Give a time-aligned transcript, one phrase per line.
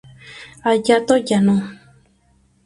[0.63, 1.55] Hayato Yano